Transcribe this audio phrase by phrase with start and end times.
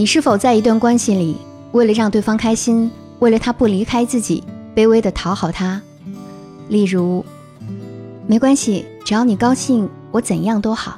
[0.00, 1.36] 你是否在一段关系里，
[1.72, 4.42] 为了让对方开心，为了他不离开自己，
[4.74, 5.78] 卑微的讨好他？
[6.70, 7.22] 例如，
[8.26, 10.92] 没关系，只要你高兴，我怎样都好；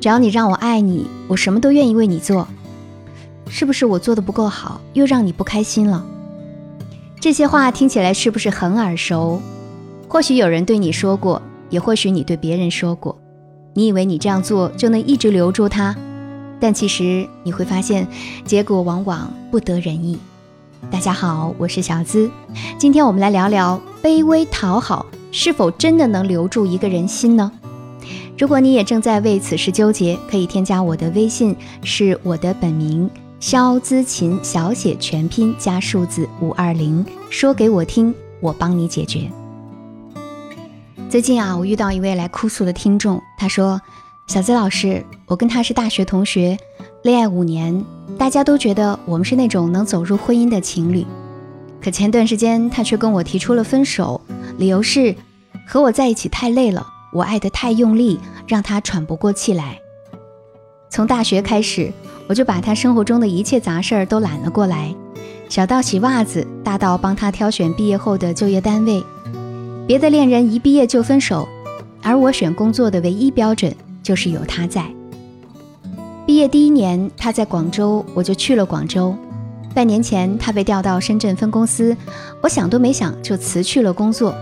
[0.00, 2.48] 只要你让我爱你，我什么都愿意为你做。
[3.50, 6.02] 是不是我做的不够好，又让你不开心了？
[7.20, 9.42] 这些话听起来是不是很耳熟？
[10.08, 13.14] 或许有人对你说过，也或许你对别人说过。
[13.74, 15.94] 你以为你这样做就能一直留住他，
[16.60, 18.06] 但其实你会发现，
[18.44, 20.18] 结果往往不得人意。
[20.90, 22.30] 大家好，我是小资，
[22.78, 27.50] 今天我们来聊聊卑微讨好是否真的能留住一个人心呢？
[28.38, 33.10] 如果你也正在为此事纠结，可以添加我的微信，是我的本名
[33.40, 39.30] 肖姿琴，小写全拼加数字五二零，说给我听，我帮你解决。
[41.08, 43.80] 最近啊，我遇到一位来哭诉的听众，他说
[44.26, 46.58] ：“小资老师，我跟他是大学同学，
[47.04, 47.84] 恋爱五年，
[48.18, 51.06] 大家都觉得我们是那种能走入婚姻的情侣。
[51.80, 54.20] 可前段时间他却跟我提出了分手，
[54.58, 55.14] 理由是
[55.64, 59.78] 和我在一起太累了，我爱得太用力，让他喘不过气来。
[60.90, 61.92] 从大学开始，
[62.26, 64.92] 我就把他生活中的一切杂事儿都揽了过来，
[65.48, 69.02] 小到洗袜子，大到帮他挑选毕业后的就业单位。”
[69.86, 71.48] 别的恋人一毕业就分手，
[72.02, 73.72] 而我选工作的唯一标准
[74.06, 74.86] 就是有他在。
[76.24, 79.12] 毕业第一年，他在广州，我就去了广州。
[79.74, 81.96] 半年前，他被调到深圳分公司，
[82.40, 84.32] 我想都没想就辞去了工作。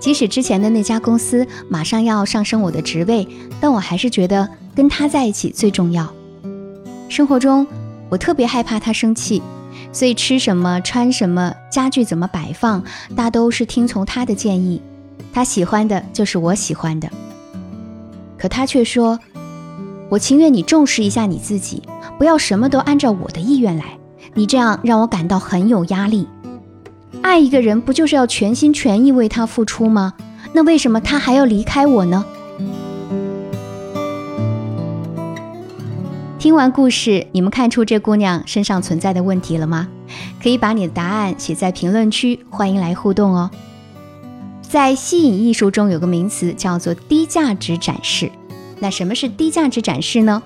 [0.00, 3.28] 即使之前的那家公司马上要上升我的职位，
[3.60, 6.10] 但我还是觉得跟他在一起最重要。
[7.10, 7.66] 生活中，
[8.08, 9.42] 我特别害怕他生气。
[9.92, 12.82] 所以吃什么、穿什么、家具怎么摆放，
[13.14, 14.80] 大都是听从他的建议。
[15.34, 17.10] 他喜欢的就是我喜欢的。
[18.42, 19.20] 可他却说
[20.10, 21.80] ：“我情愿你重视一下你自己，
[22.18, 23.96] 不要什么都按照我的意愿来。
[24.34, 26.26] 你这样让我感到很有压力。
[27.22, 30.14] 爱一个人不就是要全心全意为他付出吗？
[30.52, 32.24] 那为什么他还要离开我呢？”
[36.40, 39.86] 听完故事，你们看出这姑娘身上存在的问题了吗？
[40.42, 43.48] 可以把你的答案写在评论区，欢迎来互动哦。
[44.72, 48.32] 在吸引艺术中有个名词叫做低价值展示。
[48.78, 50.42] 那什么是低价值展示呢？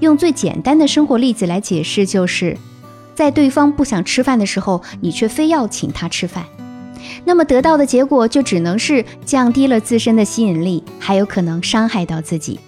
[0.00, 2.56] 用最简单的生活例子来解释，就是
[3.14, 6.46] 在对方不想吃饭的时候，你却非要请他吃饭，
[7.26, 12.58] 那么得到的结果就只能是降低了自身的吸引力，还有可能伤害到自己。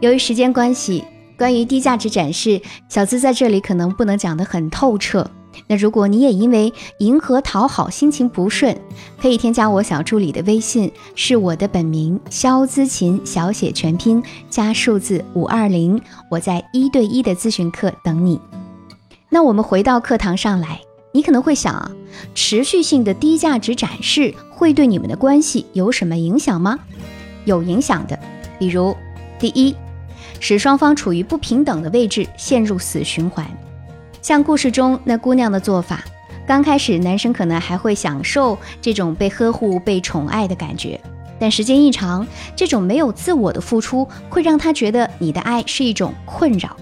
[0.00, 1.04] 由于时间关系。
[1.38, 2.60] 关于低价值展示，
[2.90, 5.30] 小资在这里可能不能讲得很透彻。
[5.66, 8.76] 那如果你也因为迎合讨好心情不顺，
[9.20, 16.00] 可以添加我小助理的微信，是我的本名肖姿琴，小写全拼加数字五二零，
[16.30, 18.40] 我在一对一的咨询课等你。
[19.28, 20.80] 那我们回到课堂上来，
[21.12, 21.90] 你可能会想啊，
[22.34, 26.78] 持续性的低价值展示会对你们的关系有什么影响吗？
[27.44, 28.18] 有影响的，
[28.58, 28.96] 比如
[29.38, 29.74] 第一。
[30.42, 33.46] 使双方处于不平等的位置，陷入死循环。
[34.22, 36.04] 像故事中那姑娘的做法，
[36.46, 41.00] 刚开始男生可能还会享受这种被呵护、被宠爱的感觉，
[41.38, 46.76] 但时间一长，这种没有自我的付出会让他觉得你的爱是一种困扰。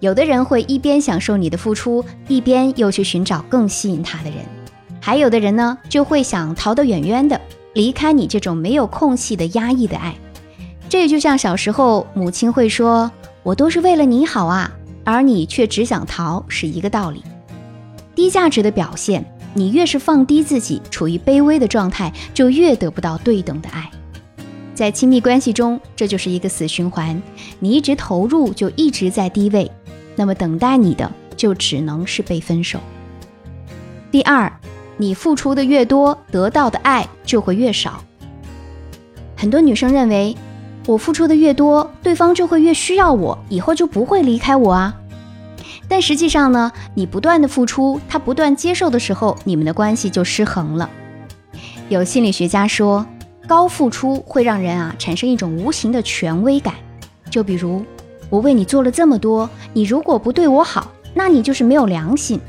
[0.00, 4.40] 有的人会一边享受你的付出，一边又去寻找更吸引他的人；
[5.00, 7.40] 还有的人呢，就会想逃得远远的，
[7.74, 10.14] 离开你这种没有空隙的压抑的爱。
[10.88, 13.10] 这就像小时候母亲会说
[13.44, 14.70] ：“我都是为了你好啊”，
[15.04, 17.22] 而你却只想逃，是一个道理。
[18.14, 19.24] 低价值的表现，
[19.54, 23.90] 你越是放低自己，处于卑微的状态，就越得不到对等的爱。
[24.74, 27.20] 在亲密关系中，这就是一个死循环。
[27.58, 29.70] 你一直投入，就一直在低位，
[30.16, 32.78] 那么等待你的就只能是被分手。
[34.10, 34.52] 第二，
[34.96, 38.02] 你付出的越多，得到的爱就会越少。
[39.36, 40.36] 很多女生认为。
[40.86, 44.96] 我付出的越多，对方就会越需要我，以后就不会离开我啊。
[45.88, 50.88] 但实际上呢，你不断的付出，他不断接受的时候，你们的关系就失衡了。
[51.88, 53.04] 有心理学家说，
[53.46, 56.74] 高付出会让人啊产生一种无形的权威感。
[57.28, 57.84] 就比如，
[58.28, 62.40] 我为你做了这么多，你如果不对我好，那你就是没有良心。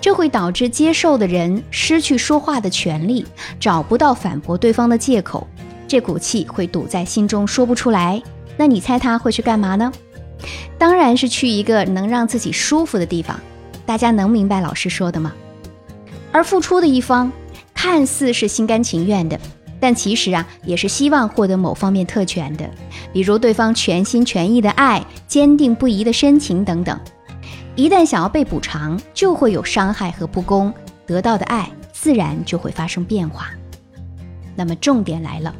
[0.00, 3.26] 这会导致接受的人失去说话的权利，
[3.58, 5.46] 找不到反驳对方的借口。
[5.90, 8.22] 这股气会堵在心中，说不出来。
[8.56, 9.92] 那你猜他会去干嘛呢？
[10.78, 13.40] 当然是去一个能让自己舒服的地方。
[13.84, 15.32] 大家能明白老师说的吗？
[16.30, 17.32] 而付出的一方
[17.74, 19.36] 看似是心甘情愿的，
[19.80, 22.70] 但其实啊，也是希望获得某方面特权的，
[23.12, 26.96] 比如对方全心全意的爱、坚定不移的深情等等。
[27.74, 30.72] 一旦想要被补偿，就会有伤害和不公，
[31.04, 33.50] 得到的爱自然就会发生变化。
[34.54, 35.54] 那么重点来了，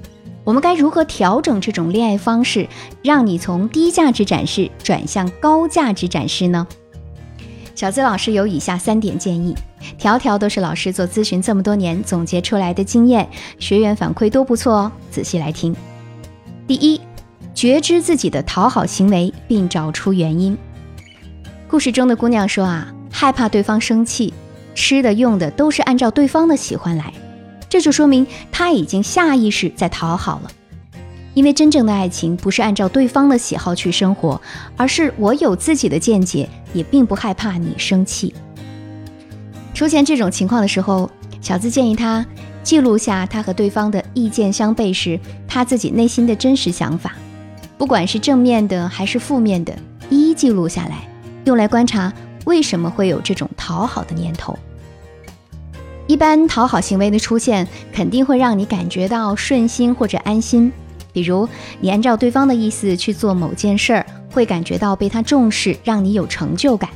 [0.51, 2.67] 我们该如何调整这种恋爱方式，
[3.05, 6.67] 让你从低价值展示转向高价值展示呢？
[7.77, 9.55] 小资老师有以下三点建议，
[9.97, 13.29] 条条都是老师做咨询这么多年总结出来的经验，
[13.61, 14.93] 学员反馈都不错哦。
[15.09, 15.73] 仔细来听。
[16.67, 17.01] 第一，
[17.55, 20.59] 觉知自己的讨好行为，并找出原因。
[21.69, 24.35] 故事中的姑娘说啊，害怕对方生气，
[24.75, 27.15] 吃的用的都是按照对方的喜欢来，
[27.71, 30.51] 这就说明他已经下意识在讨好了。
[31.33, 34.39] 因为真正的爱情不是按照对方的喜好去生活，
[34.77, 38.35] 而是我有自己的见解，也并不害怕你生气。
[39.73, 41.09] 出现这种情况的时候，
[41.41, 42.27] 小资建议他
[42.65, 47.15] 记录下他和对方的意见相悖时，他自己内心的真实想法，
[47.79, 49.73] 不管是正面的还是负面的，
[50.11, 51.09] 一一记录下来。
[51.45, 52.13] 用来观察
[52.45, 54.59] 为什么会有这种讨好的念头。
[56.11, 60.73] 一般讨好行为的出现，肯定会让你感觉到顺心或者安心。
[61.13, 61.49] 比如，
[61.81, 66.91] 你按照对方的意思去做某件事儿，会感觉到被他重视，让你有成就感。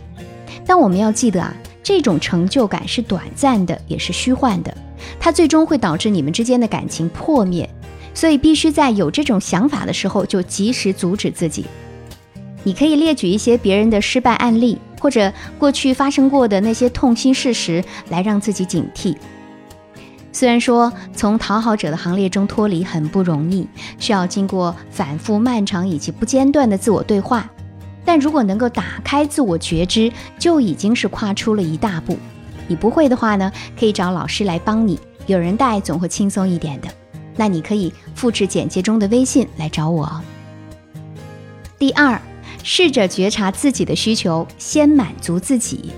[0.67, 4.77] 但我们要记得啊，这种成就感是短暂的，也是虚幻的，
[5.21, 7.71] 它最终会导致你们之间的感情破灭。
[8.15, 11.65] 所以，必须在有这种想法的时候，就及时阻止自己。
[12.65, 19.15] 你可以列举一些别人的失败案例，或者过去发生过的那些痛心事实，来让自己警惕。
[20.33, 23.69] 虽然说从讨好者的行列中脱离很不容易，
[23.99, 27.47] 需要经过反复、漫长以及不间断的自我对话，
[28.03, 32.17] 但如果能够打开自我觉知，就已经是跨出了一大步。
[32.67, 36.89] 你不会的话呢，可以找老师来帮你，有人带总会轻松一点的。
[37.37, 40.11] 那你可以复制简介中的微信来找我。
[41.79, 42.19] 第二。
[42.67, 45.93] 试着觉察自己的需求，先满足自己。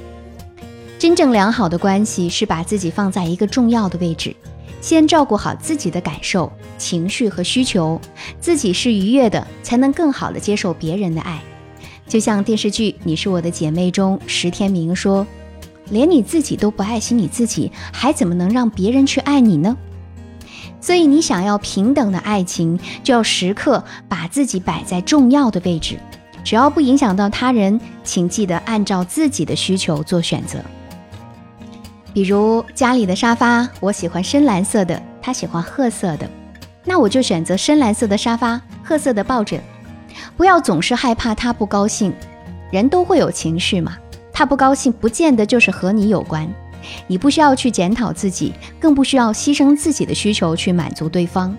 [0.99, 4.35] 真正良好的关系是把自己放在一个重要的位置，
[4.81, 8.01] 先照顾好自己的感受、情绪和需求，
[8.41, 11.41] 自己是愉悦的，才能更好的接受别人的爱。
[12.09, 15.25] 就像电视剧《你是我的姐妹》中，石天明说
[15.91, 19.77] ：“连你自己都不爱惜你自己，还怎么能让别人去爱你呢？”
[20.81, 25.99] 所以，你想要平等的爱情，就要时刻把自己摆在重要的位置。
[26.47, 30.61] 只要不影响到他人，请记得按照自己的需求做选择。
[32.15, 36.31] 比如家里的沙发，我喜欢深蓝色的，他喜欢褐色的，
[36.85, 39.61] 那我就选择深蓝色的沙发，褐色的抱枕。
[40.37, 42.13] 不要总是害怕他不高兴，
[42.71, 43.97] 人都会有情绪嘛，
[44.33, 46.49] 他不高兴不见得就是和你有关，
[47.09, 51.57] 你不需要去检讨自己，更不需要牺牲自己的需求去满足对方。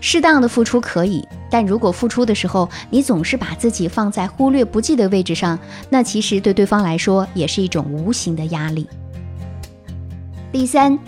[0.00, 1.26] 适当的付出可以。
[1.50, 5.58] 但如果付出的时候，你总是把自己放在忽略不计的位置上，
[5.88, 8.86] 那其实对对方来说也是一种无形的压力。
[10.50, 10.98] 第三，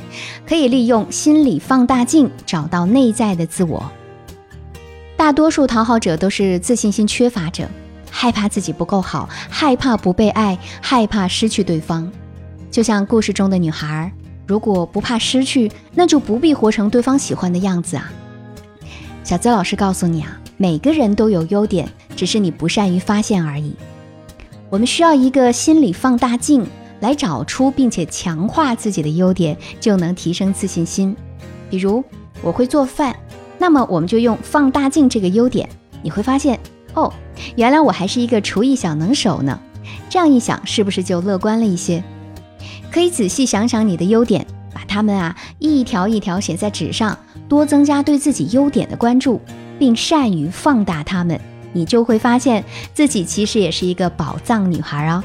[0.47, 3.91] 可以利用心理放大镜找到内在的自我。
[5.17, 7.69] 大多数讨好者都是自信心缺乏者，
[8.11, 12.11] 害怕自己不够好，害怕不被爱，害怕失去对方。
[12.71, 14.11] 就像故事中的女孩，
[14.47, 18.11] 如果不怕失去，那就不必活成对方喜欢的样子啊。
[19.31, 23.77] 小泽老师告诉你啊，每个人都有优点，只是你不善于发现而已。
[24.69, 26.67] 我们需要一个心理放大镜
[26.99, 31.15] 来找出并且强化自己的优点，就能提升自信心。
[31.71, 32.03] 比如
[32.43, 33.15] 我会做饭，
[33.57, 35.69] 那么我们就用放大镜这个优点，
[36.03, 36.59] 你会发现
[36.95, 37.13] 哦，
[37.55, 39.61] 原来我还是一个厨艺小能手呢。
[40.09, 42.03] 这样一想，是不是就乐观了一些？
[42.91, 47.17] 可以仔细想想你的优点，把它们啊一条一条写在纸上。
[47.51, 49.41] 多增加对自己优点的关注，
[49.77, 51.39] 并善于放大它们，
[51.73, 52.65] 你就会发现
[52.95, 55.23] 自己其实也是一个宝藏女孩哦。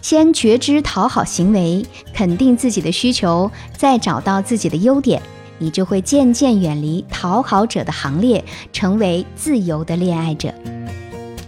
[0.00, 1.84] 先觉知讨好行为，
[2.14, 5.20] 肯定自己的需求，再找到自己的优点，
[5.58, 10.50] 你就会渐渐远离讨好者的行列，成为自由的恋爱者。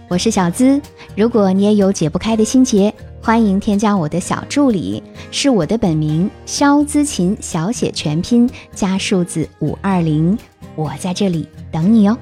[0.08, 0.78] 我是小资，
[1.16, 2.92] 如果你也有解不开的心结。
[3.24, 5.00] 欢迎添加我的小助理，
[5.30, 10.36] 是我的本名肖姿琴，小写全拼加数字五二零，
[10.74, 12.18] 我在这里等你哦。